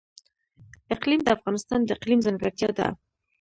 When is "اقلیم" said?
0.95-1.21, 1.97-2.19